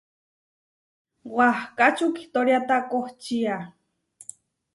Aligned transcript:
Wahká 1.35 1.87
čukitóriata 1.97 2.77
kohčía. 2.91 3.55